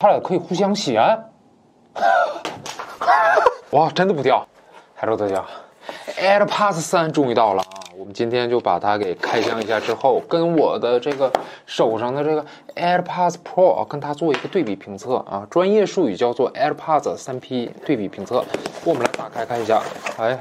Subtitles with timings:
[0.00, 1.02] 它俩可以互相衔。
[3.72, 4.46] 哇，真的不掉
[4.96, 5.44] ！Hello，大家
[6.16, 7.82] ，AirPods 三终于到了啊！
[7.96, 11.32] 我们今天就把它给开箱一下，之后跟我的这个
[11.66, 18.44] 手上的这个 AirPods Pro 跟它做一个对比评测啊，专业术语叫做 AirPods 三 P 对比评测。
[18.84, 19.82] 我们来打开看一下，
[20.16, 20.38] 哎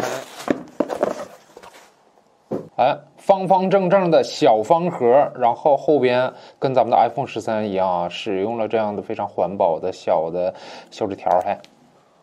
[2.76, 2.96] 哎，哎，
[3.28, 10.54] 方方正正的小方盒，然后后边跟咱们的 iPhone 十三一样啊，使用了这样的非常环保的小的
[10.89, 11.60] 小纸条，还。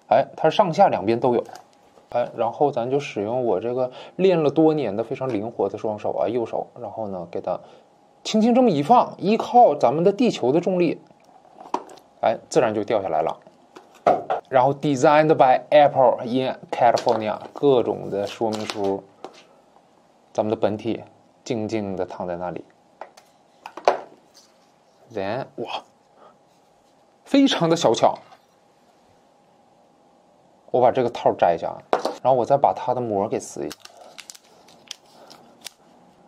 [0.08, 1.44] 哎，它上下两边都有，
[2.08, 7.60] 哎，然后咱就使用我这个练了多年的非常灵活的双手啊，右手，然后呢，给它
[8.22, 10.98] 轻轻这么一放，依靠咱们的地球的重力，
[12.22, 13.36] 哎，自然就掉下来了。
[14.48, 19.02] 然后 Designed by Apple in California，各种的说明书，
[20.34, 21.00] 咱们的本体
[21.44, 22.64] 静静的躺在那里。
[25.14, 25.84] Then，哇，
[27.24, 28.18] 非常的小巧。
[30.72, 31.72] 我把这个套摘下，
[32.20, 33.76] 然后我再把它的膜给撕一下。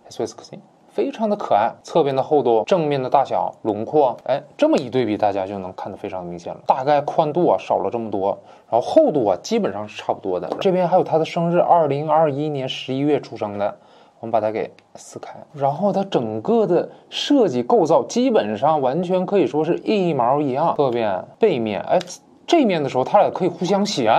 [0.09, 0.57] s w i s s
[0.89, 1.75] 非常的可爱。
[1.83, 6.61] 侧边的厚度，正面的大小，轮廓，哎，这么一对比，大家就能看得非常明显了。
[6.65, 8.39] 大概宽度啊少了这么多，
[8.71, 10.49] 然后厚度啊基本上是差不多的。
[10.61, 13.77] 这边还有它的生日，二零二一年十一月出生的。
[14.21, 20.75] 我们把它给撕开，然后它整个的设计构造基本上完全可以说是一毛一样。
[20.77, 21.99] 侧面、背面，哎。
[22.49, 24.15] 这面的时候，它俩可以互相衔。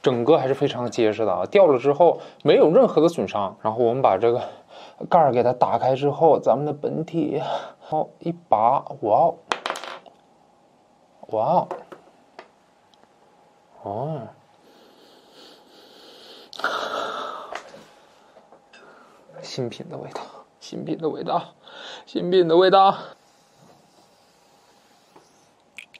[0.00, 3.56] 整个还是非常结实的啊，掉了之后没有任何的损伤。
[3.60, 4.40] 然后我们把这个
[5.04, 7.42] 盖儿给它打开之后，咱们的本体，
[7.78, 9.38] 好一拔，哇哦，
[11.28, 11.68] 哇哦，
[13.82, 14.20] 哦。
[19.42, 20.20] 新品的味道，
[20.60, 21.42] 新品的味道，
[22.04, 22.94] 新品的味道。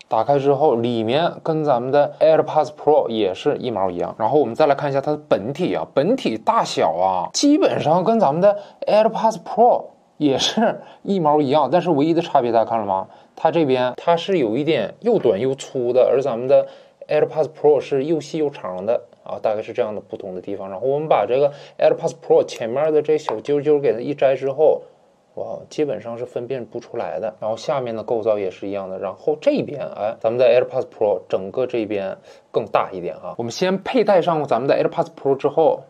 [0.09, 4.15] 打开之后，里面跟咱们的 AirPods Pro 也是一毛一样。
[4.19, 8.57] 然后我们再来看一下它的本体啊，本体大小啊，基本上跟咱们的
[8.87, 11.69] AirPods Pro 也是一毛一样。
[11.71, 13.09] 但是唯一的差别，大家看了吗？
[13.35, 16.67] 它这边它是有一点又短又粗的，而咱们的
[17.09, 19.03] AirPods Pro 是又细又长的。
[19.27, 20.71] 啊，大概是这样的不同的地方。
[20.71, 24.83] 然后我们把这个 AirPods Pro 前面的这小揪揪给它一摘之后，
[25.37, 27.35] 哇，基本上是分辨不出来的。
[27.41, 28.99] 然后下面的构造也是一样的。
[28.99, 32.17] 然后这边，哎，咱们的 AirPods Pro 整个这边
[32.51, 33.35] 更大一点啊。
[33.37, 35.85] 我们先佩戴上咱们的 AirPods Pro 之后，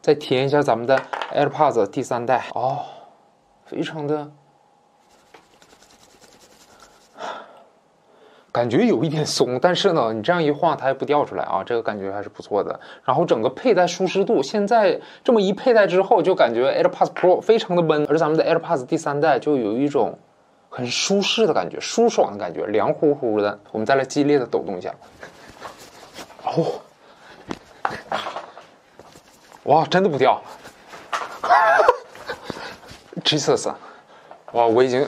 [0.00, 1.00] 再体验一下咱们的
[1.32, 2.44] AirPods 第三代。
[2.54, 2.78] 哦，
[3.64, 4.32] 非常的。
[8.54, 12.78] 感觉有一点松，但是呢，你这样一晃，它也不掉出来啊，这个感觉还是不错的。
[13.02, 20.16] 然后整个佩戴舒适度，现在这么一佩戴之后，就感觉 AirPods Pro 非常的闷，而咱们的 AirPods 第三代就有一种
[20.70, 23.58] 很舒适的感觉，舒爽的感觉，凉乎乎的。
[23.72, 24.94] 我们再来激烈的抖动一下，
[26.44, 26.80] 哦，
[29.64, 30.40] 哇，真的不掉，
[33.24, 33.72] Jesus，
[34.52, 35.04] 哇，我已经。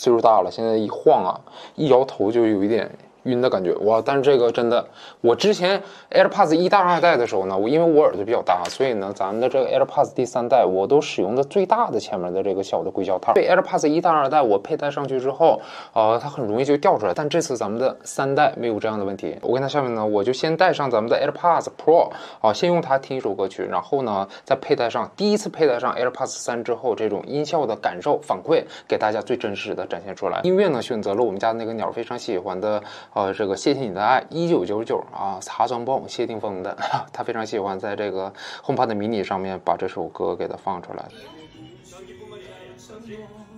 [0.00, 1.34] 岁数大了，现在一晃啊，
[1.74, 2.88] 一摇头就有一点
[3.28, 4.02] 晕的感觉哇！
[4.04, 4.84] 但是这个真的，
[5.20, 5.80] 我之前
[6.10, 13.34] AirPods 一代、二代的时候呢，我因为我耳朵比较大，所以呢，咱们的这个 AirPods 第三代我都使用的最大的前面的这个小的硅胶套。
[13.34, 15.60] 对 AirPods 一代、二代，我佩戴上去之后，
[15.92, 17.12] 呃，它很容易就掉出来。
[17.14, 19.36] 但这次咱们的三代没有这样的问题。
[19.42, 30.40] 我跟它下面呢，我就先戴上咱们的 AirPods Pro 啊，先用它听一首歌曲，然后呢，再佩戴上第一次佩戴上 AirPods 三之后，这种音效的感受反馈，给大家最真实的展现出来。
[30.44, 32.82] 音乐呢，选择了我们家那个鸟非常喜欢的。
[33.18, 36.78] 呃，这个谢谢你的爱，一九九九啊，茶庄包谢霆锋的，
[37.12, 38.32] 他非常喜欢在这个
[38.64, 41.04] HomePod mini 上面把这首歌给它放出来。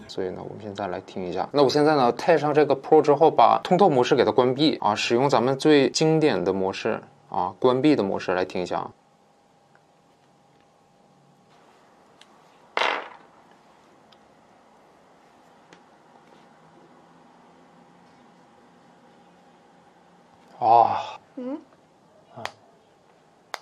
[0.09, 1.47] 所以呢，我们现在来听一下。
[1.53, 6.99] 那我现在呢，戴上这个 Pro 之后，把通透模式给它关闭啊，使用咱们最经典的模式
[7.29, 8.91] 啊，关闭的模式来听一下。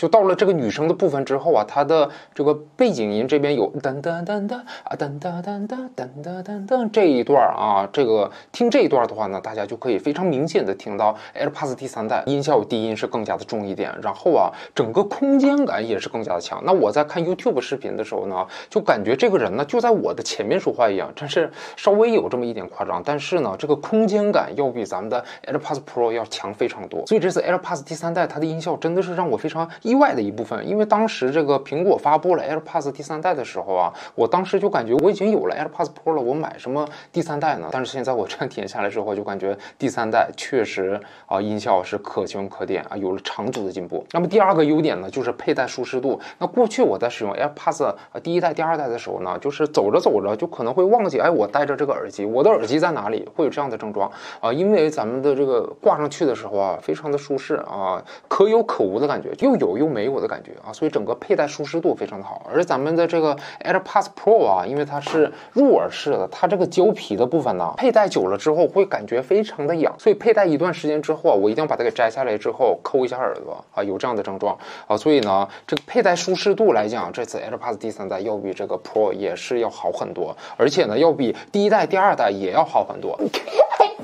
[0.00, 16.62] 就到了这个女生的部分之后啊，它的这个背景音这边有噔噔噔噔啊噔噔噔噔噔噔噔噔这一段啊，这个听这一段的话呢，大家就可以非常明显的听到 AirPods 第三代音效低音是更加的重一点，然后啊，整个空间感也是更加的强。
[16.64, 23.02] 那我在看 YouTube 视频的时候呢，就感觉这个人呢就在我的前面说话一样，真是稍微有这么一点夸张。
[23.04, 27.04] 但是呢，这个空间感要比咱们的 AirPods Pro 要强非常多。
[27.04, 29.68] 所以这次 AirPods 第三代它的音效真的是让我非常。
[29.90, 37.68] 意外的一部分，因为当时这个苹果发布了 AirPods 第三代的时候啊，我当时就感觉我已经有了 AirPods Pro 了，我买什么第三代呢？
[37.72, 44.06] 但是现在我 这样体验下来之后，就感觉第三代确实啊音效是可圈可点啊，有了长足的进步。
[44.12, 46.20] 那么第二个优点呢，就是佩戴舒适度。
[46.38, 53.28] 那过去我在使用 AirPods 第一代、第二代的时候呢，就是走着走着就可能会忘记，哎，我戴着这个耳机，我的耳机在哪里？
[53.34, 54.10] 会有这样的症状
[54.40, 62.46] 啊，因为咱们的这个挂上去的时候啊，非常的舒适啊，可有可无的感觉，又有又没有的感觉啊，所以整个佩戴舒适度非常的好。
[62.52, 63.34] 而咱们的这个
[63.64, 74.56] AirPods Pro 啊，因为它是入耳式的，它这个胶皮的部分呢，佩戴久了之后会感觉非常的痒，所以佩戴一段时间之后啊，我一定要把它给摘下来之后抠一下耳朵啊，有这样的症状
[74.86, 83.18] 啊，所以呢，这个佩戴舒适度来讲，这次 AirPods 第三代要比这个 Pro 也是要好很多，而且呢，要比第一代、第二代也要好很多。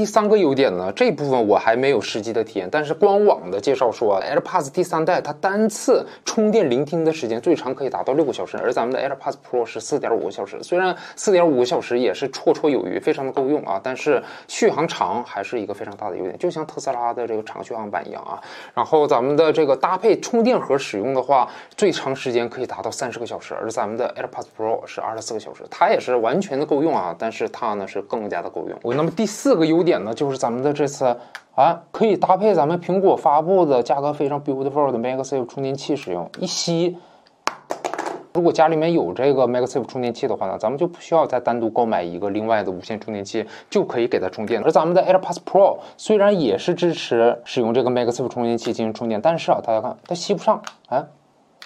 [0.00, 10.58] 第三个优点呢，这部分我还没有实际的体验，但是官网的介绍说，AirPods 第三代它单次充电聆听的时间最长可以达到六个小时，而咱们的 AirPods Pro 是四点五个小时。
[10.62, 18.40] 虽然四点五个小时也是绰绰有余，非常的够用啊，但是续航长还是一个非常大的优点，就像特斯拉的这个长续航版一样啊。
[18.72, 28.78] 然后咱们的这个搭配充电盒使用的话，最长时间可以达到三十个小时，而咱们的 AirPods Pro 是二十四个小时，它也是完全的够用啊，但是它呢是更加的够用。
[28.82, 29.89] 我那么第四个优点。
[29.90, 31.16] 点呢，就是咱们的这次
[31.56, 36.30] 啊，可以搭配咱们苹果发布的价格非常 beautiful 的 MagSafe 充电器使用。
[36.38, 36.96] 一吸，
[38.32, 44.62] 如果家里面有这个 MagSafe 充电器的话呢，咱们就不需要再单独购买一个另外的无线充电器，就可以给它充电。
[44.62, 51.04] 而咱们的 AirPods Pro 虽然也是支持使用这个 MagSafe 充电器进行充电，但是啊，大家看它吸不上，啊，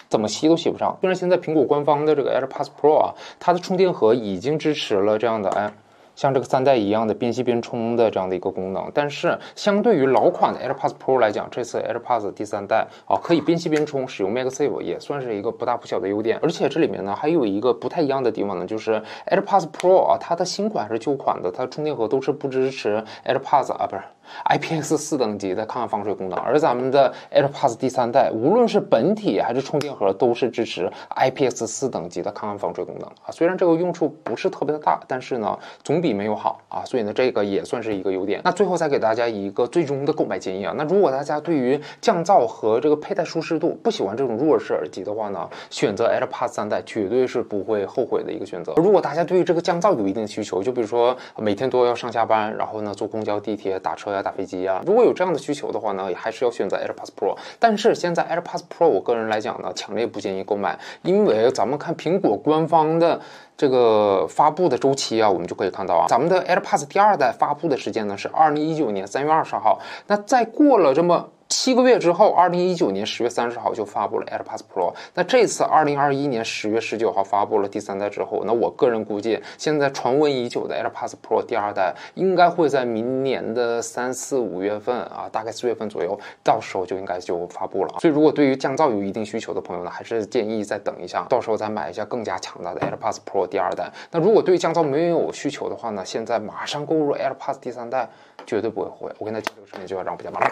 [0.09, 0.97] 怎么吸都吸不上。
[1.01, 5.73] 虽然现在苹果官方的这个 AirPods Pro 啊，它的充电盒已经支持了这样的哎。
[6.17, 16.39] 像这个三代一样的边吸边充的这样的一个功能，但是相对于老款的 AirPods Pro 来讲，这次 AirPods 第三代啊可以边吸边充，使用 MagSafe 也算是一个不大不小的优点。
[16.43, 24.03] 而且这里面呢还有一个不太一样的地方呢，就是 AirPods Pro 啊，它的新款还是旧款的，它的充电盒都是不支持 AirPods 啊，不是。
[24.49, 33.29] IPX 四等级的抗汗防水功能，而咱们的 AirPods 第三代，无论是本体还是充电盒，都是支持 IPX 四等级的抗汗防水功能啊。
[33.31, 36.85] 虽然这个用处不是特别的大，但是呢，总比没有好啊。
[36.85, 38.41] 所以呢，这个也算是一个优点。
[38.45, 40.73] 那最后再给大家一个最终的购买建议啊。
[40.79, 48.73] 那如果大家对于降噪和这个佩戴舒适度不喜欢这种入耳式耳机的话呢，选择 AirPods 三代绝对是不会后悔的一个选择。
[48.77, 54.15] 如果大家对于这个降噪有一定需求，就比如说每天都要上下班，然后呢坐公交、地铁、打车。
[54.15, 54.81] 呀打飞机啊！
[54.87, 57.37] 如果有这样的需求的话呢，也还是要选择 AirPods Pro。
[57.59, 63.21] 但是现在 AirPods Pro，我个人来讲呢，强烈不建议购买，因为咱们看苹果官方的
[63.57, 69.79] 这个发布的周期啊，我们就可以看到啊，咱们的 AirPods 第二代发布的时间呢是二零一九年三月二十号。
[70.07, 71.29] 那再过了这么。
[71.57, 74.93] 七个月之后，二零一九年十月三十号就发布了 AirPods Pro。
[75.15, 87.95] 那这次二零二一年十月十九号发布了第三代之后，那我个人估计，现在传闻已久的 AirPods Pro 第二代应该会在明年的三四五月份啊，大概四月份左右，到时候就应该就发布了。
[88.01, 93.89] 所以，如果对于降噪有一定需求的朋友呢，还是建议再等一下，到时候再买一下更加强大的 AirPods Pro 第二代。
[94.11, 98.09] 那如果对降噪没有需求的话呢，现在马上购入 AirPods 第三代，
[98.47, 99.13] 绝对不会后悔。
[99.19, 100.51] 我跟他讲这个视频就要让不加马上。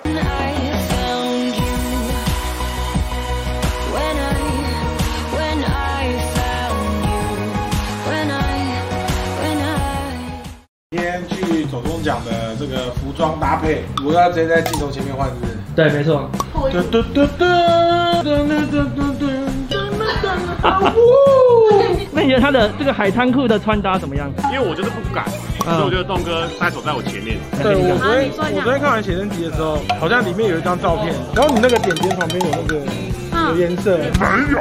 [12.03, 15.53] 讲的这个服装搭配，我要直接在镜头前面换，是不是？
[15.77, 16.29] 对，没错。
[22.11, 24.29] 那你觉得他的这个海滩裤的穿搭怎么样？
[24.53, 25.25] 因为我就是不敢。
[25.65, 27.39] 所以我觉得栋哥带走在我前面。
[27.63, 32.81] 对，我昨天我昨天看完写真集的时候，好像里面有一张照片，然后你那个点点旁边有那个
[33.51, 33.97] 有颜色。
[33.97, 34.59] 没有。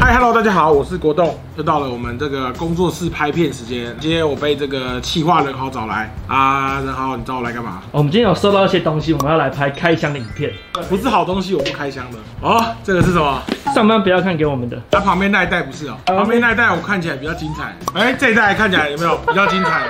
[0.00, 3.94] 嗨，Hello，大家好，我是国栋，又到了我们这个工作室拍片时间。
[4.00, 7.82] 今天我被这个企划人豪找来啊，人豪，你找我来干嘛？
[7.90, 10.52] 我们今天有收到一些东西，我们要来拍开箱的影片。
[10.88, 12.18] 不是好东西，我不开箱的。
[12.40, 13.42] 哦，这个是什么？
[13.74, 14.80] 上班不要看给我们的。
[14.92, 17.76] 它旁边那一袋不是哦，旁边那一袋我看起来比较精彩。
[17.94, 19.82] 哎，这一袋看起来有没有比较精彩？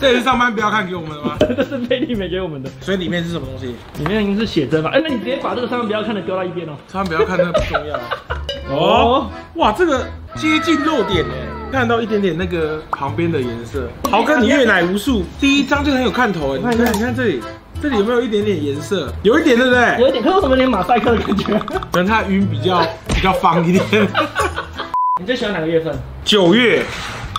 [0.00, 1.36] 这也是上班不要看给我们的吗？
[1.54, 2.70] 这是贝利美给我们的。
[2.80, 3.74] 所以里面是什么东西？
[3.98, 4.90] 里面应该是写真吧？
[4.94, 6.72] 哎，那你直接把这个上班不要看的丢到一边哦。
[6.90, 8.00] 上班不要看那个不重要。
[8.74, 13.88] 哦，哇，这个接近漏点哎，看到一点点那个旁边的颜色。
[14.10, 16.58] 豪哥，你阅奶无数，第一张就很有看头哎。
[16.58, 17.42] 你看，你看这里，
[17.82, 19.12] 这里有没有一点点颜色？
[19.22, 20.00] 有一点，对不对？
[20.00, 21.58] 有一点，可是为什么连马赛克的感觉？
[21.92, 23.84] 可能它晕比较比较方一点。
[25.20, 25.94] 你最喜欢哪个月份？
[26.24, 26.82] 九月。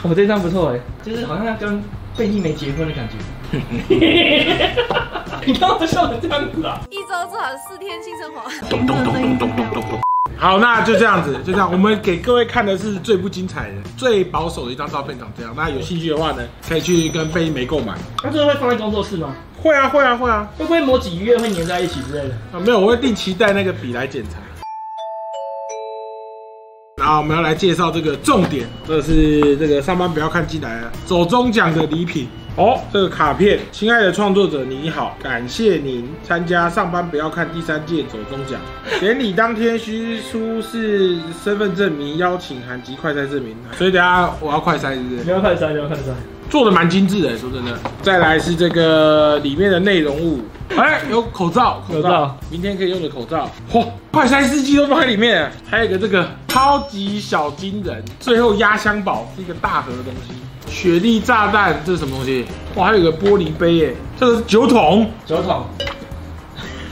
[0.04, 1.82] 我这张不错哎，就是好像要跟。
[2.18, 3.16] 贝蒂没结婚的感觉，
[5.46, 6.80] 你刚刚笑成这样子啊？
[6.90, 8.42] 一周做好四天性生活。
[8.70, 10.00] 咚咚咚咚咚咚咚咚。
[10.38, 11.72] 好，那就这样子，就这样。
[11.72, 15.54] 我们给各位看的是最不精彩的、最保守的一张照片，长这样。
[15.56, 17.96] 那有兴趣的话呢，可以去跟贝一梅购买。
[18.24, 19.34] 那这个会放在工作室吗？
[19.62, 20.48] 会啊，会啊，会啊。
[20.58, 22.36] 会不会某几个月会粘在一起之类的？
[22.52, 24.38] 啊，没有，我会定期带那个笔来检查。
[27.12, 32.80] 然后我们要来介绍这个重点，这是这个上班不要看进来了，走中奖的礼品哦。
[32.94, 38.62] 这个卡片，亲爱的创作者你好，感谢您参加上班不要看第三届走中奖。
[39.02, 43.58] 典礼当天需出示身份证明、邀请函及快筛证明。
[43.78, 45.24] 所以等下我要快筛，是不是？
[45.26, 46.14] 你要快筛，你要快筛。
[46.52, 47.72] 做的蛮精致的，说真的。
[48.02, 50.42] 再来是这个里面的内容物。
[50.76, 53.50] 哎，有口罩，口罩，明天可以用的口罩。
[53.72, 60.34] 嚯，快筛试剂都放在里面，还有一个这个超级小金人，最后压箱宝是一个大盒的东西。
[60.70, 62.46] 雪莉炸弹，这是什么东西？
[62.76, 65.66] 哇，还有一个玻璃杯耶，这个是酒桶，酒桶。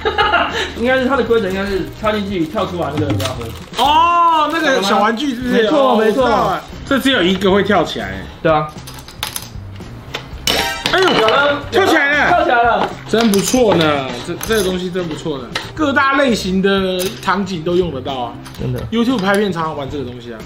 [0.77, 3.43] 应该是它的规则，应该是插进去跳出来那个家伙。
[3.77, 5.53] 哦，那个小玩具是不是？
[5.53, 6.57] 没错，没错。
[6.85, 8.69] 这只有一个会跳起来，对啊。
[10.91, 14.07] 哎呦，有了，跳起来了，跳起来了，真不错呢。
[14.25, 15.43] 这这个东西真不错呢，
[15.75, 18.33] 各大类型的场景都用得到啊。
[18.59, 20.39] 真的，YouTube 拍片常常玩这个东西啊。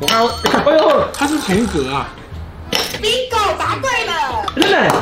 [0.00, 0.20] 我看，
[0.64, 2.08] 哎呦，它是同格啊。
[3.02, 4.46] Bingo，答对了。
[4.54, 4.94] 真的，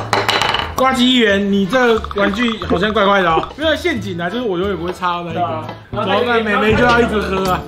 [0.75, 3.47] 呱唧议员，你这玩具好像怪怪的哦。
[3.57, 5.41] 没有陷阱啊，就是我永远不会插到那一个，
[5.91, 7.61] 然后那妹妹就要一直喝啊。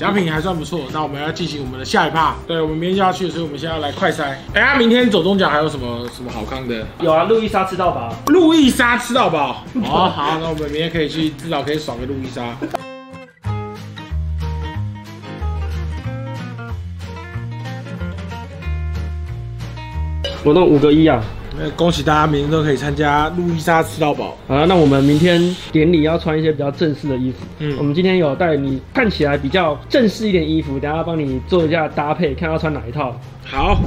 [0.00, 2.34] 奖品还算不错，那我们要进行我们的下一趴。
[2.46, 4.34] 对，我们明天就要去，所以我们现在要来快筛。
[4.54, 6.86] 哎呀，明天走中奖还有什么什么好康的？
[7.00, 8.10] 有啊，路易莎吃到饱。
[8.28, 9.62] 路易莎吃到饱。
[9.74, 12.56] 哦，好，那我们明天可以去，至少可以爽个路易莎。
[20.42, 21.22] 我弄五个一啊。
[21.76, 24.36] 恭喜大家，明天都可以参加路易莎吃到饱。
[24.48, 25.40] 好了，那我们明天
[25.72, 27.38] 典礼要穿一些比较正式的衣服。
[27.58, 33.14] 嗯，我们今天有带你看起来比较正式一点衣服，等下帮你做一下搭配，看要穿哪一套。
[33.44, 33.78] 好。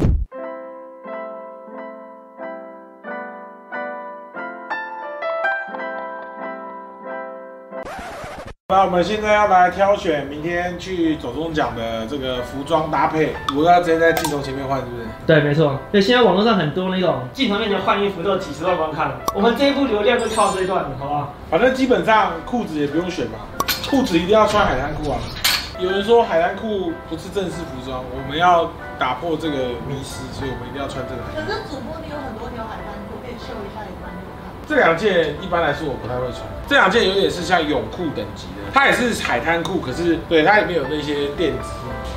[8.73, 15.03] 那我们现在要来挑选明天去走中奖的这个服装搭配，我要直接在镜头前面换，是不是？
[15.27, 15.77] 对，没错。
[15.91, 21.31] 对，现在网络上很多那种镜头面前换衣服都有几十万观看了，我们这一部流量就靠这一段，好不好？
[21.51, 23.37] 反正基本上裤子也不用选嘛，
[23.87, 25.19] 裤子一定要穿海滩裤啊。
[25.79, 29.55] 有人说海滩裤不是正式服装，我们要打破这个
[29.87, 31.21] 迷思，所以我们一定要穿这个。
[31.29, 32.92] 可是主播你有很多条海滩。
[34.65, 41.69] 这两件一般来说我不太会穿，这两件有点是像泳裤等级的，它也是海滩裤，可是对它里面有那些垫子，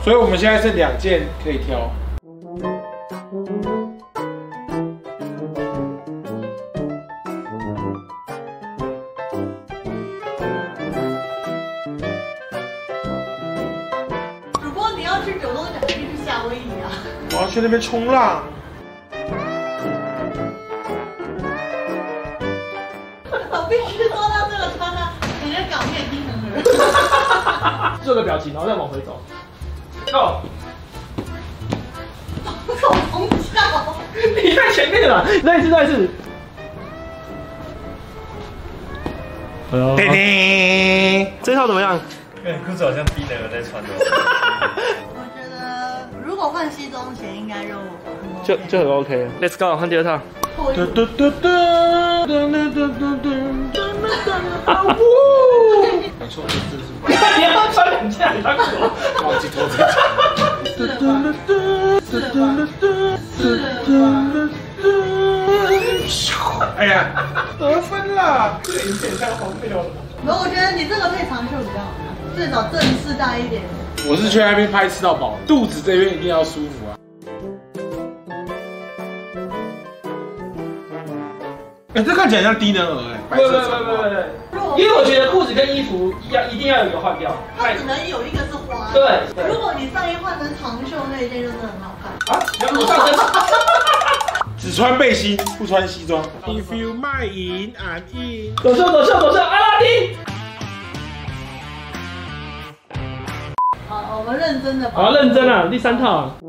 [0.03, 1.91] 所以我们现在是两件可以挑。
[14.63, 16.89] 主播你要去九龙奖，一定是夏威夷啊！
[17.33, 18.45] 我要去那边冲浪。
[28.03, 29.21] 做个表情，然后再往回走。
[30.07, 30.41] Go！
[32.81, 33.61] 好搞笑！
[34.43, 36.09] 你在前面了，再一次，再一次。
[39.71, 41.99] 叮叮，这套怎么样？
[42.45, 43.89] 你裤子好像低能儿在穿的。
[45.15, 47.75] 我觉得如果换西装前，应该就
[48.45, 49.29] 就就很 OK。
[49.41, 50.21] Let's go，换第二套。
[50.57, 50.87] 没错，
[57.09, 58.47] 你看你要穿两件，他
[59.23, 59.87] 忘记脱这件。
[67.59, 69.85] 得分了，这个影片太荒谬了。
[70.27, 72.05] 然后我觉得你这个配长袖比较好看，
[72.37, 73.63] 最少正式大一点。
[74.09, 76.99] 我是去那边拍吃到饱，肚子这边一定要舒服啊。
[81.95, 83.17] 哎、这看起来像低能儿哎。
[83.31, 84.05] 不不不不不，
[84.77, 88.91] 因为我觉得裤子跟衣服要一定要有一个换掉，它只能有一个是花。
[88.93, 92.13] 对，如果你上衣换成长袖那一件，就是很好看。
[92.35, 92.41] 啊，
[94.59, 96.25] 只穿背心不穿西装。
[96.47, 98.57] If you my in I'm in。
[98.57, 100.17] 走秀走秀走秀，阿拉丁。
[103.89, 104.91] 好，我们认真的。
[104.91, 106.35] 好，认真啊，第三套。
[106.41, 106.47] 这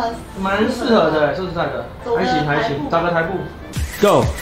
[0.00, 0.08] 套
[0.40, 1.84] 蛮蛮适合的，说实在的，
[2.16, 3.34] 还行还行，找个台步。
[4.00, 4.24] Go。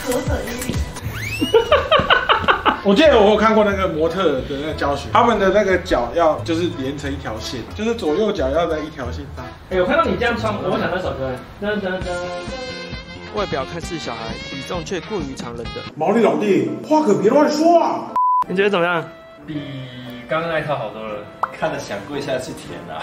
[2.85, 9.43] 我记得我有看过那个模特的那个教学，他们的那个脚要就是连成一条线，就是左右脚要在一条线上。
[9.69, 11.29] 哎、欸，我看到你这样穿，我会想那首歌。
[11.61, 12.07] 噔噔噔。
[13.35, 18.13] 外表看似小孩，体重却过于常人的毛利老弟，话可别乱说啊！
[18.47, 19.03] 你觉得怎么样？
[19.49, 19.59] 比
[20.29, 23.01] 刚刚那一套好多了，看着想跪下去舔啊！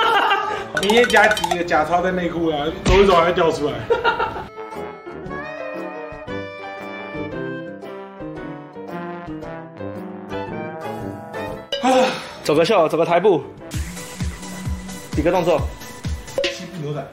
[0.80, 3.74] 明天加几个假钞在内裤啊，走一走还会掉出来。
[12.42, 13.42] 走个秀，走个台步，
[15.12, 15.60] 几个动作。
[16.44, 17.06] 西部牛仔。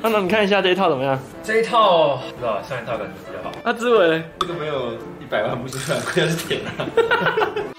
[0.00, 1.18] 那那你看一下这一套怎么样？
[1.42, 3.52] 这一套不知道，上一套感觉比较好。
[3.64, 6.86] 那志伟，这个没有一百万不是算，亏的是舔啊。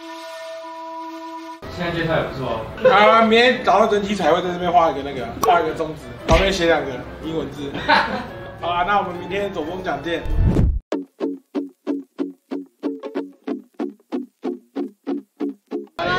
[1.80, 2.60] 现在介绍也不错。
[2.92, 6.92] 好，明天早上整体彩绘在这边画一个那个，画一个中指，旁边写两个
[7.24, 7.72] 英文字。
[8.60, 10.22] 好啦，那我们明天走钟奖见。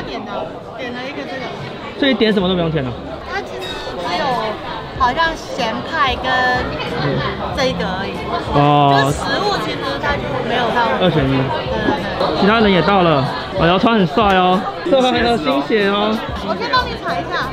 [0.07, 0.31] 点的，
[0.77, 1.45] 点了一个这个，
[1.99, 2.91] 所以点什么都不用钱了。
[3.31, 3.61] 它其实
[3.95, 4.25] 只有
[4.97, 6.25] 好像咸派跟
[7.55, 8.17] 这一个而已。
[8.57, 8.97] 哦。
[8.97, 11.37] 就食物其实它就没有到二选一。
[11.37, 11.77] 对对
[12.17, 12.41] 对。
[12.41, 13.23] 其他人也到了，
[13.59, 14.59] 我要穿很帅哦，
[14.89, 16.17] 这还有新鞋哦。
[16.47, 17.49] 我先帮你踩一下。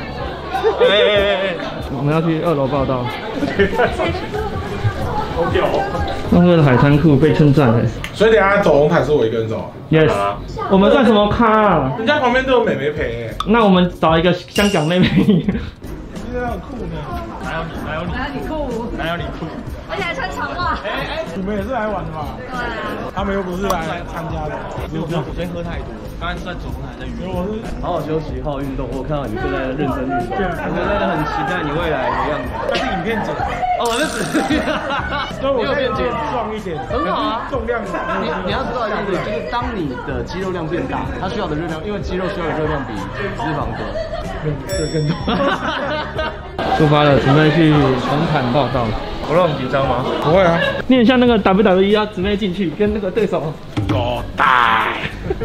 [0.51, 1.55] 哎哎哎哎，
[1.95, 3.05] 我们要去二楼报道。
[5.35, 5.65] 好屌！
[6.31, 7.85] 东哥的海滩裤被称赞哎。
[8.13, 9.71] 所以等下走红毯是我一个人走。
[9.89, 10.11] Yes。
[10.69, 11.93] 我们算什么咖啊？
[11.97, 13.33] 人家旁边都有美眉陪哎。
[13.47, 15.07] 那我们找一个香港妹妹。
[15.17, 15.43] 你
[16.33, 16.95] 真的很酷呢。
[17.43, 17.71] 哪有你？
[17.85, 18.11] 哪有你？
[18.11, 18.91] 哪有你酷？
[18.97, 19.45] 哪有你酷？
[19.89, 20.77] 而且还穿长袜。
[20.83, 22.35] 哎哎，你们也是来玩的吧？
[22.35, 22.67] 对啊。
[23.15, 24.59] 他们又不是来参加的。
[24.91, 25.87] 没有没有，我今天喝太多。
[26.19, 27.31] 刚才在走龙潭在运动。
[27.31, 28.83] 我是好好休息，好好运动。
[28.91, 30.35] 我看到你正在认真运动。
[30.35, 32.51] 对，我真的很期待你未来的样子。
[32.67, 33.31] 那是影片剪。
[33.79, 34.43] 哦，我是纸。
[35.39, 37.47] 所以我可以减壮一点，很好啊。
[37.47, 37.95] 重量少。
[38.19, 42.91] 你你要知道一件事，就是当你的肌肉量变大，它需要的热量，因为肌肉需要的热量比
[43.39, 43.79] 脂肪多。
[44.43, 44.51] 更
[44.91, 45.15] 更多。
[46.75, 48.83] 出发了，准备去红毯报到。
[49.29, 50.03] 我让你紧张吗？
[50.23, 50.59] 不会啊。
[50.87, 53.53] 你很像那个 WWE 啊，姊妹进去跟那个对手。
[53.87, 54.97] 狗带。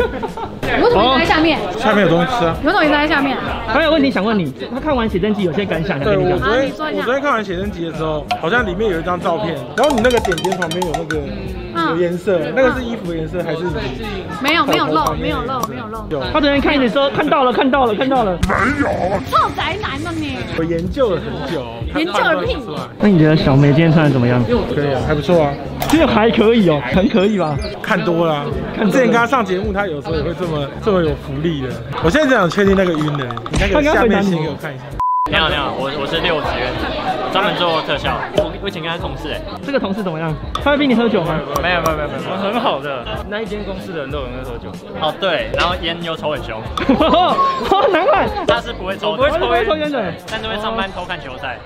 [0.76, 1.58] 你为什么一直在下面？
[1.78, 2.56] 下面有东西吃啊。
[2.62, 3.36] 你为什么一直在下面？
[3.68, 11.20] 还有问题想问你，他看完写真集有些感想，对，我昨天啊、我昨天看完写真集的时候，好像里面有一张照片，然后你那个点点旁边有那个。
[11.90, 13.64] 有颜色，那个是衣服的颜色还是？
[14.42, 16.22] 没有没有露，没有露，没有露。
[16.32, 18.38] 他昨天看你说看到了，看到了，看到了。
[18.48, 18.86] 没有。
[19.30, 20.36] 臭宅男呢你？
[20.58, 21.64] 我研究了很久。
[21.94, 22.56] 研究了屁。
[22.98, 24.42] 那你觉得小梅今天穿的怎么样？
[24.74, 25.52] 可以啊，还不错啊。
[25.88, 27.56] 其实还可以哦，很可以吧？
[27.82, 28.44] 看多了。
[28.76, 31.68] 看之前跟他上节目，他有时候也会这么这么有福利的。
[32.02, 34.84] 我现在只想确定那个晕的，你那个下面先给我看一下。
[35.30, 36.70] 你好，你好，我我是六职员，
[37.34, 38.14] 专门做特效。
[38.36, 40.32] 我我以前跟他同事哎，这个同事怎么样？
[40.62, 41.34] 他会逼你喝酒吗？
[41.60, 43.04] 没有没有没有没有，很好的。
[43.28, 44.70] 那一间公司的人都有在喝酒。
[45.00, 46.62] 哦对，然后烟又抽很凶。
[47.00, 47.34] 哦，
[47.90, 49.30] 难怪他是不会抽，不会
[49.66, 51.58] 抽烟的，但是会上班偷看球赛。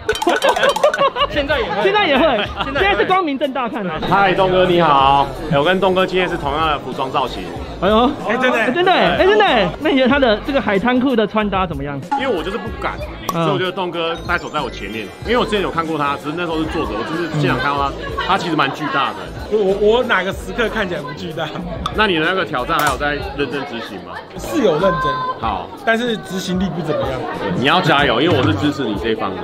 [1.29, 3.93] 现在也会，现在也会，现在是光明正大看的。
[4.09, 7.43] 嗨，东哥你好，我跟东哥今天是同样的服装造型。
[7.81, 12.01] 哎呦，哎真的真的哎真的，那你觉得他的这个海滩裤的穿搭怎么样？
[12.13, 12.99] 因为我就是不敢，
[13.33, 17.93] 所以我觉得东哥他走在我前面，因为我之前有看过他，只是那时候是坐着，我就是现场看到他，
[18.27, 19.17] 他其实蛮巨大的。
[19.51, 21.49] 我我哪个时刻看起来不巨大？
[21.95, 24.13] 那你的那个挑战还有在认真执行吗？
[24.37, 27.21] 是有认真，好，但是执行力不怎么样。
[27.57, 29.37] 你要加油，因为我是支持你这一方的。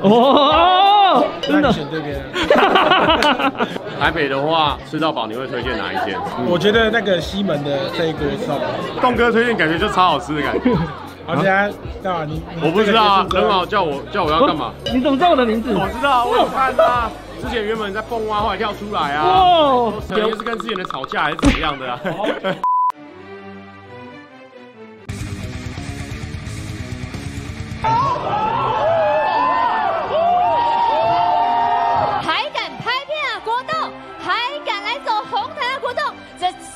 [0.00, 0.85] 哦，
[1.40, 1.72] 真的。
[1.72, 2.20] 选这边。
[4.00, 6.18] 台北的话，吃到饱你会推荐哪一间？
[6.46, 8.64] 我觉得那个西门的这一锅吃到饱。
[9.00, 10.74] 东哥推荐感觉就超好吃的感觉。
[11.26, 11.68] 好，等下
[12.02, 12.24] 干嘛？
[12.24, 14.72] 你我不知道啊，很好，叫我叫我要干嘛？
[14.92, 15.74] 你怎么知道我的名字？
[15.74, 17.10] 我知道，我有看啊。
[17.42, 19.24] 之前原本在蹦蛙，后来跳出来啊。
[19.26, 19.92] 哦。
[20.08, 21.98] 可能是跟之前的吵架还是怎么样的啊？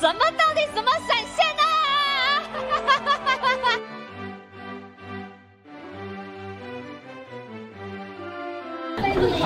[0.01, 1.63] 什么到底怎么闪现啊？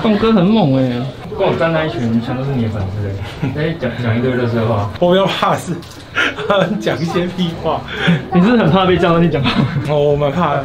[0.02, 0.88] 栋哥很猛哎，
[1.38, 3.06] 跟我站在一群全都是你的粉丝
[3.60, 5.76] 哎，讲讲一堆热色话，我比较怕事
[6.80, 7.82] 讲一些屁话，
[8.32, 9.50] 你是不是很怕被这样东西讲话？
[9.90, 10.64] 哦，我蛮怕的。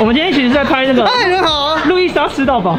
[0.00, 2.76] 我们今天其实在拍那个，哎，人好啊，路易莎吃到饱。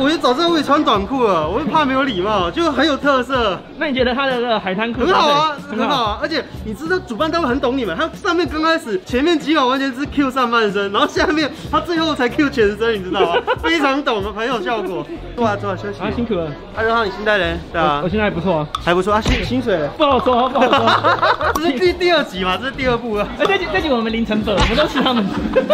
[0.00, 3.58] 我就早知道我也穿短裤了，我就怕没有礼貌，就很有特色。
[3.78, 13.40] 那你觉得他的那个海滩裤很好啊，很好啊，而且你知道主办单位很懂你们，他上面刚开始前面几秒完全是 Q 上半身，然后下面他最后才 Q 全身，你知道吗？
[13.62, 15.04] 非常懂，很有效果。
[15.36, 16.50] 坐啊坐啊休息啊，辛苦了。
[16.76, 18.00] 阿任浩，你新带人对啊？
[18.02, 21.52] 我现在还不错啊，还不错啊，薪薪水不好说，不好说。
[21.54, 23.26] 这是第第二集嘛，这是第二部啊。
[23.38, 25.24] 哎，这集这集我们零成本，我们都吃他们。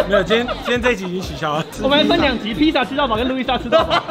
[0.07, 1.65] 没有，今天今天这一集已经取消了。
[1.81, 4.01] 我们还分两集，披萨吃到饱跟路易莎吃到饱。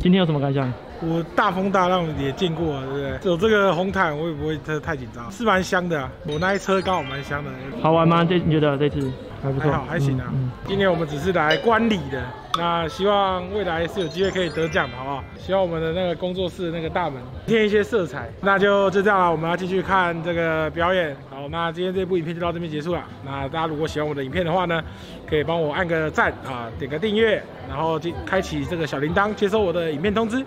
[0.00, 0.87] 今天有什么感想？
[1.00, 3.30] 我大风大浪也见过了，对不对？
[3.30, 6.10] 有这个红毯，我也不会太太紧张，是蛮香的、啊。
[6.26, 7.50] 我那一车刚好蛮香的。
[7.80, 8.24] 好玩吗？
[8.24, 9.70] 这你觉得这次还不错？
[9.70, 10.26] 还好，还行啊。
[10.32, 12.20] 嗯嗯、今天我们只是来观礼的，
[12.58, 15.24] 那希望未来是有机会可以得奖的，好不好？
[15.38, 18.28] 希望我们的那个工作室的那个大门添一些色彩。
[18.40, 21.16] 那就就这样了，我们要继续看这个表演。
[21.30, 23.02] 好，那今天这部影片就到这边结束了。
[23.24, 24.82] 那大家如果喜欢我的影片的话呢，
[25.28, 27.40] 可以帮我按个赞啊，点个订阅。
[27.68, 30.44] 然后就开启这个小铃铛，接收我的影片通知。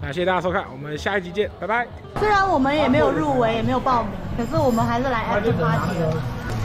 [0.00, 1.86] 那谢谢大家收看，我们下一集见，拜拜。
[2.20, 6.14] 虽然我们也没有入围，也没有报名，可是我们还是来 After Party 的。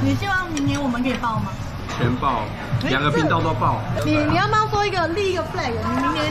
[0.02, 1.50] 你希望明年我们可以报吗？
[1.98, 2.42] 全报，
[2.90, 3.80] 两个频道都报。
[4.06, 5.74] 你你要不要说一个立一个 flag？
[5.74, 6.26] 你明年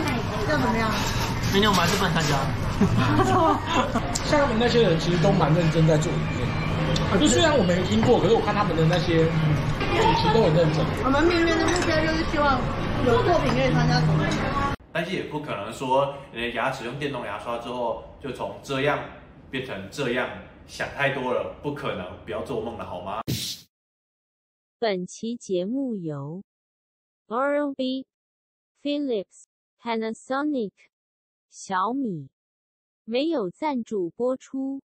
[0.49, 0.91] 要怎么样？
[1.53, 2.39] 明年我们还是不能参加。
[4.27, 7.21] 像他们那些人其实都蛮认真在做影片。
[7.21, 10.87] 就虽然我没听过，可是我看他们的那些主持都很认真。
[11.05, 12.59] 我们明年的目标就是希望。
[13.05, 14.23] 有作品可以参加什么？
[14.95, 19.03] 但是也不可能说你的牙齿用电动牙刷之后就从这样
[19.51, 20.29] 变成这样，
[20.67, 23.23] 想太多了，不可能，不要做梦了好吗？
[24.79, 26.43] 本期节目由
[27.29, 28.05] Oral-B、
[28.83, 29.45] Philips、
[29.81, 30.73] Panasonic、
[31.49, 32.29] 小米
[33.05, 34.83] 没有赞助播出。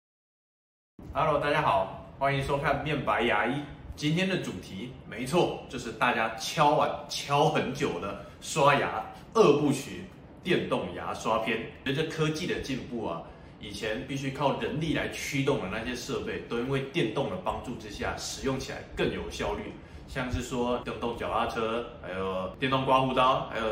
[1.15, 3.63] Hello，大家好，欢迎收看面白牙医。
[3.97, 10.05] 今天的主题没错，就是大家敲碗敲很久的刷牙二部曲——
[10.43, 11.73] 电动牙刷篇。
[11.85, 13.23] 随着科技的进步啊，
[13.61, 19.73] 以前必须靠人力来驱动的那些设备，都因为电动的帮助之下，使用起来更有效率。
[20.07, 23.65] 像是说电动脚踏车，还有电动刮胡刀，还有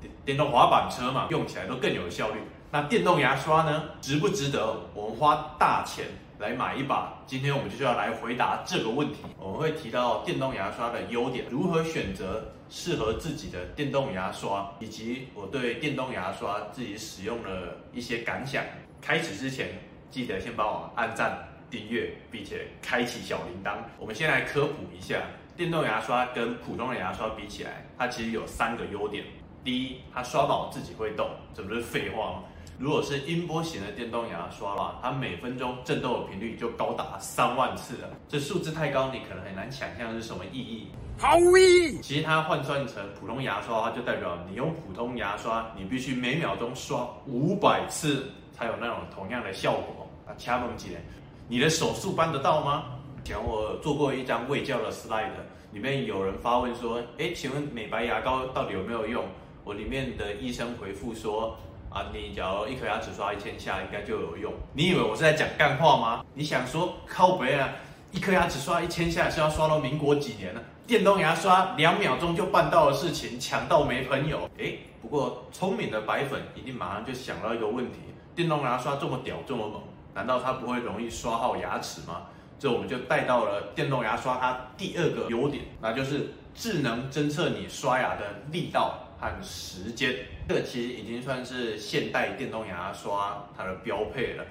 [0.00, 2.40] 电电动滑板车嘛，用起来都更有效率。
[2.70, 6.04] 那电动牙刷呢，值不值得我们花大钱
[6.38, 7.12] 来买一把？
[7.26, 9.18] 今天我们就是要来回答这个问题。
[9.40, 18.62] 我们会提到电动牙刷的优点，如何选择适合自己的电动牙刷，以及我对电动牙刷自己使用的一些感想。
[19.00, 19.70] 开始之前，
[20.10, 23.78] 记得先帮我按赞、订阅，并且开启小铃铛。
[23.98, 25.20] 我们先来科普一下，
[25.56, 29.24] 电动牙刷跟普通的牙刷比起来，它其实有三个优点。
[29.64, 32.44] 第一，它刷毛自己会动，这不是废话吗？
[32.78, 38.08] 如果是音波型的电动牙刷的话，它每分钟震动的频率就高达三万次了。
[38.28, 40.86] 这数字太高，你可能很难想象是什么意义。
[41.18, 50.08] 好意，其实它换算成普通牙刷的话，就代表你用普通牙刷，你必须每秒钟刷五百次才有那种同样的效果。
[50.24, 51.00] 啊，掐梦姐，
[51.48, 52.84] 你的手速办得到吗？
[53.24, 55.30] 前我做过一张卫教的 slide，
[55.72, 59.24] 里面有人发问说：“哎，请问美白牙膏到底有没有用？”
[59.64, 61.58] 我里面的医生回复说。
[61.90, 64.52] 啊，你假如一颗牙齿刷一千下，应该就有用。
[64.74, 66.24] 你以为我是在讲干话吗？
[66.34, 67.68] 你想说靠北啊？
[68.12, 70.60] 一颗牙齿刷一千下是要刷到民国几年呢？
[70.86, 74.48] 电动牙刷两秒钟就办到的事情，强到没朋友。
[74.58, 77.98] 诶，不过聪明的白粉一定马上就想到一个问题：
[78.34, 79.82] 电动牙刷这么屌这么猛，
[80.14, 82.22] 难道它不会容易刷耗牙齿吗？
[82.58, 89.07] 这我们就带到了电动牙刷它第二个优点，那就是智能侦测你刷牙的力道。
[89.18, 90.14] 和时间，
[90.48, 94.44] 这个其实已经算是现代电动牙刷它的标配了。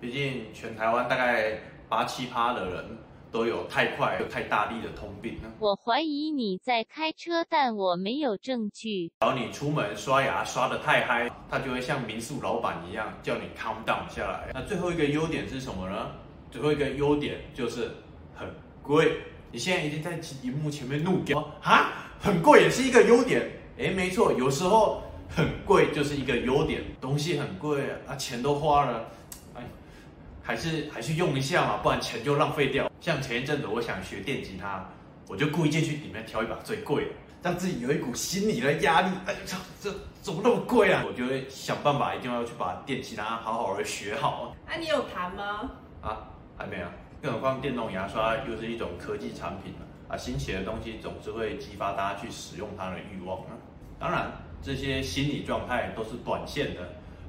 [0.00, 2.84] 毕竟全台湾大概八七趴的人
[3.30, 5.38] 都有太快、有太大力的通病。
[5.58, 9.08] 我怀疑你在开车，但我没有证据。
[9.08, 14.50] 只要你出门刷牙刷得太嗨，它就会像民宿老板一样叫你 calm down 下来。
[14.52, 16.10] 那最后一个优点是什么呢？
[16.50, 17.90] 最后一个优点就是
[18.34, 18.46] 很
[18.82, 19.22] 贵。
[19.50, 23.48] 你现在已经在荧幕前面怒飙哈，很贵也是一个优点。
[23.78, 29.08] 哎，没错，有时候很贵就是一个优点，东西很贵啊，钱都花了，
[29.54, 29.62] 哎，
[30.42, 32.90] 还是还是用一下嘛，不然钱就浪费掉。
[33.00, 34.88] 像前一阵子我想学电吉他，
[35.26, 37.10] 我我就故意进去里面挑一把最贵的，
[37.42, 39.08] 让自己有一股心理的压力。
[39.24, 41.02] 哎，操，这怎么那么贵啊？
[41.06, 44.54] 我就会想办法，一定要去把电吉他好好的学好。
[44.66, 45.70] 啊，你有弹吗？
[46.02, 46.86] 啊，还没有。
[47.22, 53.56] 更何况电动牙刷又是一种科技产品啊，新奇的东西总是会激发大家去使用它的欲望呢。
[53.98, 56.80] 当然，这些心理状态都是短线的，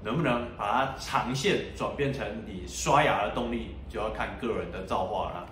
[0.04, 5.46] 能不能把它长线转变成你刷牙的动力，就要看个人的造化了。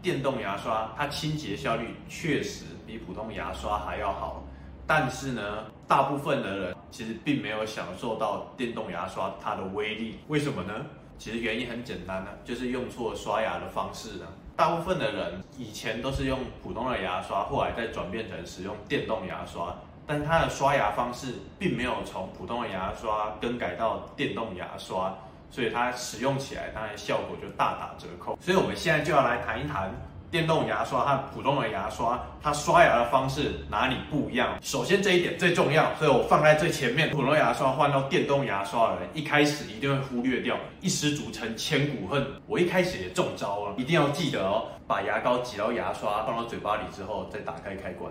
[0.00, 4.42] 电动牙刷它清洁效率确实比普通牙刷还要好，
[4.86, 10.18] 但是呢，大部分的人其实并没有享受到电动牙刷它的威力。
[10.26, 10.86] 为什么呢？
[11.18, 14.26] 其实原因很简单呢，就是用错刷牙的方式呢。
[14.62, 19.74] 大部分的人以前都是用普通的牙刷，后来再转变成使用电动牙刷，
[20.06, 25.12] 但它的刷牙方式并没有从普通的牙刷更改到电动牙刷，
[25.50, 28.38] 所以它使用起来当然效果就大打折扣。
[28.40, 29.90] 所以我们现在就要来谈一谈。
[30.32, 34.58] 电动牙刷和普通的牙刷，它刷牙的方式哪里不一样？
[34.62, 37.10] 首先这一点最重要，所以我放在最前面。
[37.10, 42.26] 普通牙刷换到电动牙刷的人，一开始一定会忽略掉，一失足成千古恨。
[42.46, 48.10] 我一开始也中招了，一定要记得哦，把牙膏挤到牙刷放到嘴巴里之后，再打开开关。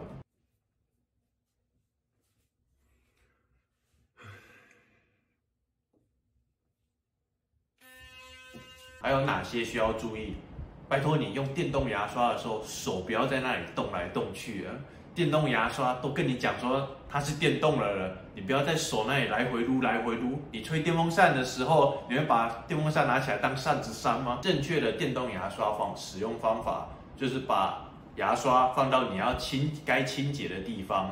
[9.02, 10.36] 还有哪些需要注意？
[10.92, 14.76] 拜托你用电动牙刷的时候，手不要在那里动来动去啊！
[15.16, 20.42] 电动牙刷都跟你讲说它是电动了了，你不要在手那里来回撸来回撸。
[20.52, 24.40] 你吹电风扇的时候，你会把电风扇拿起来当扇子扇吗？
[24.42, 27.86] 正确的电动牙刷方使用方法就是把
[28.18, 31.10] 牙刷放到你要清该清洁的地方，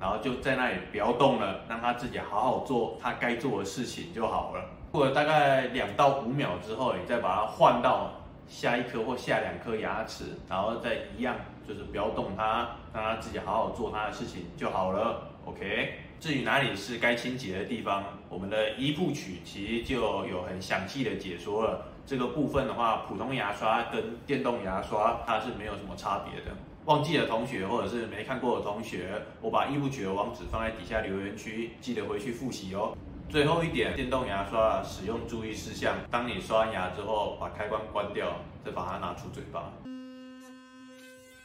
[0.00, 4.64] 然后就在那里不要动了，让它自己好好做它该做的事情就好了。
[4.90, 8.10] 过了大概两到五秒之后，你再把它换到。
[8.48, 15.28] 下一颗或下两颗牙齿，然后再一样，就是不要动它，让它自己好好做它的事情就好了。
[15.44, 21.86] OK，至于哪里是该清洁的地方，我们的一部曲其实就有很详细的解说了。
[22.06, 26.56] 这个部分的话，普通牙刷跟电动牙刷它是没有什么差别的。
[26.86, 32.96] 忘记的同学或者是没看过的同学，我把一部曲的网址放在底下留言区，记得回去复习哦。
[33.30, 39.70] 最后一点，电动牙刷使用注意事项：当你刷完牙之后，把开关关掉，再把它拿出嘴巴。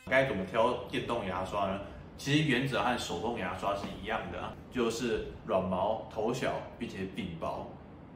[0.10, 1.78] 该怎么挑电动牙刷呢？
[2.18, 7.68] 其实原则和手动牙刷是一样的，就是软毛、头小，并且柄薄。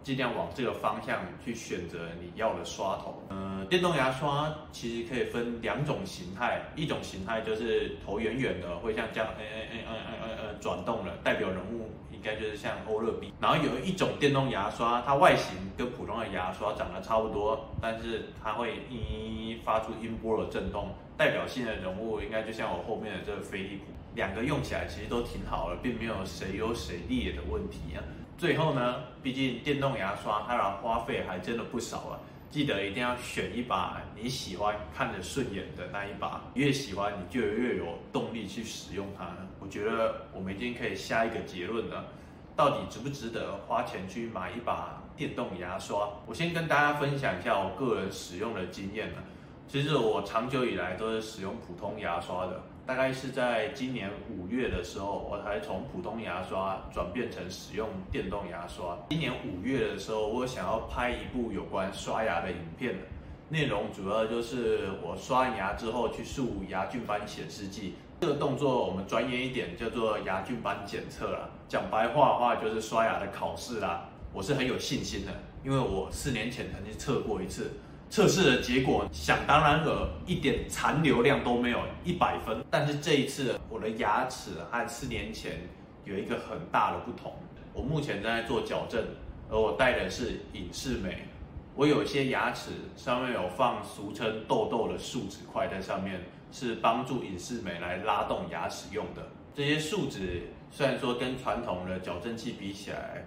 [0.07, 3.21] 尽量往这个方向去选择你要的刷头。
[3.29, 13.33] 嗯、呃，电动牙刷其实可以分两种形态，一种形态就是头圆圆的，会像这样，哎哎哎哎哎哎转动了，代表人物应该就是像欧乐 B。
[13.41, 23.83] 然后有一种电动牙刷，它外形跟普通的牙刷长得差不多，但是它会咦发出音波的震动，代表性的人物应该就像我后面的这个飞利浦。
[24.15, 27.99] 两个用起来其实都挺好的，并没有谁优谁劣的问题啊。
[28.37, 32.19] 最后呢，毕竟电动牙刷它的花费还真的不少啊，
[32.51, 39.35] 记得一定要选一把你喜欢、看着顺眼的那一把，越喜欢你就越有动力去使用它。
[39.59, 42.05] 我觉得我们已经可以下一个结论了，
[42.55, 46.07] 到底值不值得花钱去买一把电动牙刷？
[46.27, 49.23] 我先跟大家分享一下我个人使用的经验了。
[49.67, 52.61] 其实我长久以来都是使用普通牙刷的。
[52.87, 58.97] 大概是在今年五月的时候，我才从普通牙刷转变成使用电动牙刷。
[59.09, 62.95] 今年五月的时候，我想要拍一部有关刷牙的影片，
[63.49, 67.95] 内容主要就是我刷牙之后去漱牙菌斑显示剂。
[68.21, 74.05] 这个动作我们专业一点叫做牙菌斑检测啦，讲白话的话就是刷牙的考试啦。
[74.31, 77.73] 我是很有信心的，因为我四年前曾经测过一次。
[78.09, 82.63] 测试的结果，想当然尔，一点残留量都没有，一百分。
[82.71, 85.59] 但是这一次，我的牙齿和四年前
[86.05, 87.33] 有一个很大的不同。
[87.73, 89.03] 我目前正在做矫正，
[89.49, 91.27] 而我戴的是隐适美。
[91.75, 99.21] 我有些牙齿上面有放俗称痘痘的树脂块在上面，是帮助隐适美来拉动牙齿用的。
[99.53, 103.25] 这些树脂虽然说跟传统的矫正器比起来，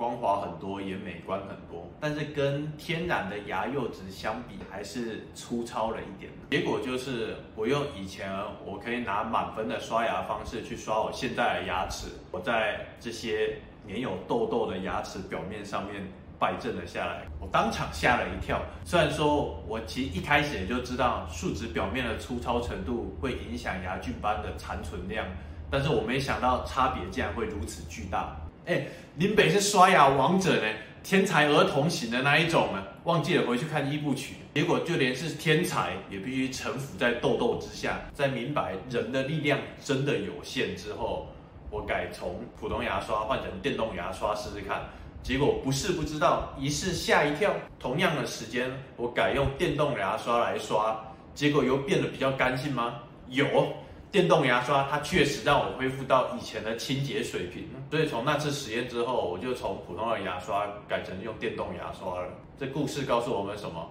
[0.00, 6.32] 光滑很多，也美观很多，但是跟天然的牙釉质相比，还是粗糙了一点。
[6.50, 8.32] 结果就是，我用以前
[8.64, 16.02] 我可以拿满分的刷牙方式去刷我现在的牙齿，我在这些粘有痘痘的牙齿表面上面
[16.38, 18.58] 败阵了下来，我当场吓了一跳。
[18.86, 25.26] 虽然说我其实一开始也就知道树脂表面的粗糙程度会影响牙菌斑的残存量，
[25.70, 28.34] 但是我没想到差别竟然会如此巨大。
[28.66, 30.68] 哎，林北是刷牙王者呢，
[31.02, 38.00] 天才儿童型的那一种啊，忘记了回去看一部曲，结果就连是天才也必须臣服在痘痘之下。
[38.12, 41.28] 在明白人的力量真的有限之后，
[41.70, 44.82] 我改从普通牙刷换成电动牙刷试试看。
[45.22, 47.52] 结果不试不知道，一试吓一跳。
[47.78, 50.98] 同样的时间，我改用电动牙刷来刷，
[51.34, 52.94] 结果又变得比较干净吗？
[53.28, 53.46] 有。
[54.12, 62.28] 电动牙刷，它确实让我恢复到以前的清洁水平，所以从那次实验之后，我就从普通的牙刷改成用电动牙刷了。
[62.58, 63.88] 这故事告诉我们什么？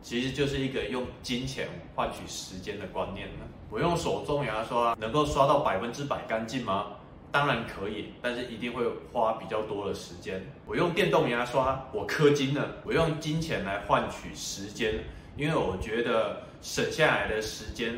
[0.00, 1.66] 其实就是一个用金钱
[1.96, 3.44] 换取时间的观念呢。
[3.68, 6.92] 我用手动牙刷能够刷到百分之百干净吗？
[7.32, 10.40] 当然可以，但是一定会花比较多的时间。
[10.66, 15.04] 我用电动牙刷，我氪金了，我用金钱来换取时间，
[15.36, 17.96] 因为我觉得省下来的时间。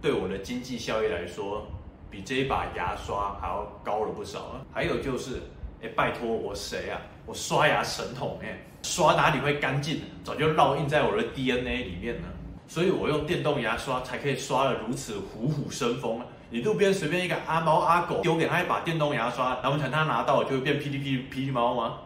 [0.00, 1.66] 对我的经济效益来说，
[2.10, 4.60] 比这一把牙刷还要高了不少啊！
[4.72, 5.42] 还有就是，
[5.82, 7.00] 哎，拜托我谁啊？
[7.26, 10.02] 我刷牙神童哎，刷哪里会干净？
[10.22, 12.22] 早就烙印在我的 DNA 里面了。
[12.68, 16.20] 所以我用电动牙刷才可以刷得如此虎虎生风！
[16.50, 21.98] 你路边随便一个阿猫阿狗丢给他一把电动牙刷，难不成他拿到就会变霹雳霹雳霹雳猫吗？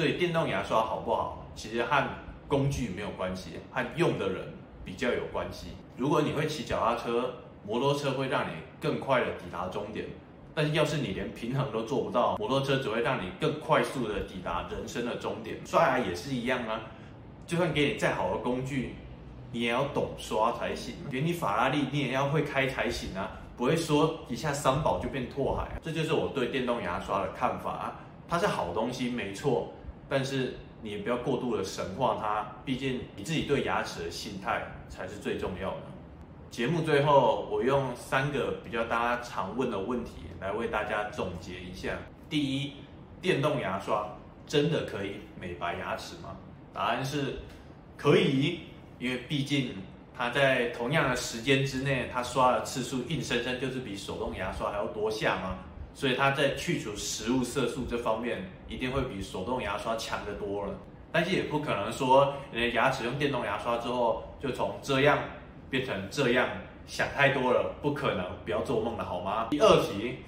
[0.00, 2.02] 所以电动牙刷好不好，其实和
[2.48, 4.50] 工具没有关系，和用的人
[4.82, 5.72] 比较有关系。
[5.98, 7.34] 如果你会骑脚踏车、
[7.66, 10.06] 摩托车会让你更快的抵达终点，
[10.54, 15.58] 但是要是你连平衡都做不到，摩托车只会让你更快速的抵达人生的终点。
[15.66, 16.80] 刷牙也是一样啊，
[17.46, 18.94] 就算给你再好的工具，
[19.52, 20.94] 你也要懂刷才行。
[21.10, 25.78] 给你法拉利，你也要会开才行啊，不会说一下三宝就变拓海。
[25.82, 29.74] 这就是我对电动牙刷的看法啊，它是好东西，没错。
[30.10, 35.82] 但是你也不要过度的神化它，毕竟你自己对牙齿的心态才是最重要的。
[36.50, 41.96] 节目最后，我用三个比较大家常问的问题来为大家总结一下。
[42.28, 42.72] 第一，
[43.22, 44.04] 电动牙刷
[44.48, 46.36] 真的可以美白牙齿吗？
[46.74, 47.36] 答案是
[47.96, 48.62] 可以，
[48.98, 49.76] 因为毕竟
[50.12, 55.58] 它在同样的时间之内，它刷的次数硬生生就是比手动牙刷还要多下吗？
[56.00, 60.72] 所以它在去除食物色素这方面，一定会比手动牙刷强得多了。
[61.12, 65.18] 但是也不可能说你的牙齿用电动牙刷之后，就从这样
[65.68, 66.48] 变成这样，
[66.86, 69.48] 想太多了，不可能，不要做梦了好吗？
[69.50, 70.20] 第二题，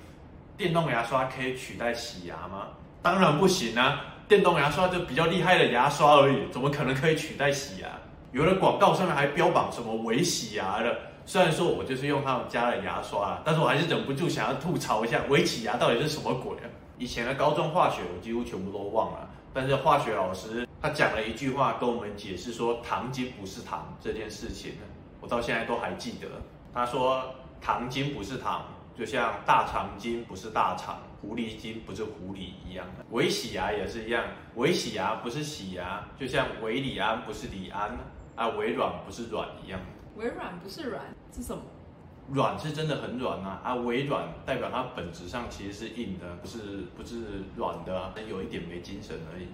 [0.59, 2.69] 电动牙刷可以取代洗牙吗？
[3.01, 4.17] 当然不行啊！
[4.29, 7.89] 电动牙刷就比较厉害的牙刷而已，怎么可能可以取代洗牙？
[8.33, 10.95] 有的广告上面还标榜什么微洗牙的。
[11.25, 16.67] 虽然说我就是用他们家的牙刷，但是我还是忍不住想要吐槽一下微洗牙到底是什么鬼啊！
[16.99, 24.73] 以前的高中化学我几乎全部都忘了，但是化学老师他讲了一句话跟我们解释说糖精不是糖这件事情，
[25.21, 26.29] 我到现在都还记得。
[26.75, 27.23] 他说
[27.61, 28.65] 糖精不是糖，
[28.99, 33.05] 就像大肠精不是大肠，狐狸精不是狐狸一样的。
[33.11, 34.25] 微洗牙也是一样，
[34.57, 37.97] 微洗牙不是洗牙，就像韦礼安不是李安
[38.35, 39.81] 啊，微软不是软一样。
[40.17, 41.03] 微软不是软
[41.35, 41.63] 是什么？
[42.29, 43.61] 软是真的很软啊！
[43.65, 46.59] 啊，微软代表它本质上其实是硬的，不是
[46.97, 49.47] 不是软的啊，有一点没精神而已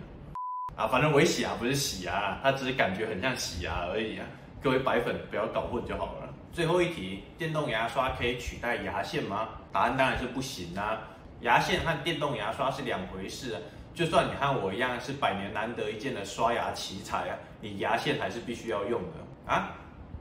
[0.77, 0.87] 啊。
[0.87, 4.27] 反正微洗牙不是洗牙，它只是感觉很像洗牙而已啊。
[4.63, 6.29] 各位白粉不要搞混就好了。
[6.53, 9.49] 最后一题，电动牙刷可以取代牙线吗？
[9.73, 11.01] 答案当然是不行啊！
[11.41, 13.61] 牙线和电动牙刷是两回事啊。
[13.95, 19.71] 就算你和我一样是百年难得一见的刷牙奇才啊，你牙线还是必须要用的啊。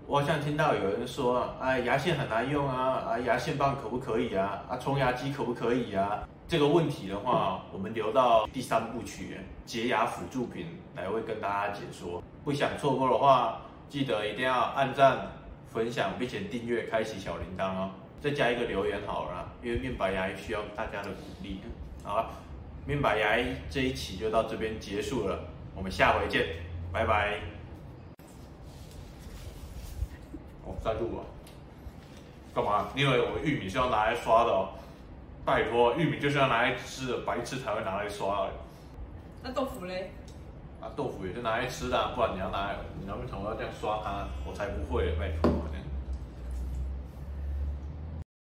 [0.08, 4.64] 我好像听到有人说，哎，牙线很难用啊，啊，牙线棒可不可以啊？
[4.70, 6.26] 啊，冲牙机可不可以啊？
[6.48, 12.24] 这个问题的话，我们留到第三部曲洁牙辅助品来会跟大家解说。
[12.46, 15.28] 不想错过的话，记得一定要按赞、
[15.68, 17.90] 分享，并且订阅、开启小铃铛哦。
[18.22, 21.60] 再加一个留言好了，因为面白牙需要大家的鼓励。
[22.02, 22.30] 好了，
[22.86, 25.38] 面白牙医这一期就到这边结束了，
[25.76, 26.46] 我们下回见，
[26.94, 27.57] 拜拜。
[30.84, 31.22] 在录啊？
[32.56, 32.88] 干嘛？
[32.96, 34.70] 你以为我玉米是要拿来刷的哦？
[35.46, 38.52] 拜托，玉米就是要拿来吃的，白痴才会拿来刷的。
[39.44, 40.12] 那豆腐嘞？
[40.82, 44.28] 啊，豆腐也是拿来吃的，不然你要拿来，你要为什么要这样刷它？
[44.46, 45.52] 我才不会，拜托。